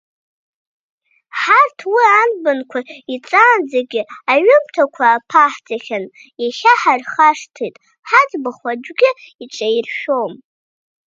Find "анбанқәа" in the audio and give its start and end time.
2.21-2.79